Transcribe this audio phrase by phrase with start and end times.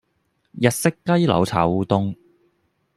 [0.53, 2.15] 日式雞柳炒烏冬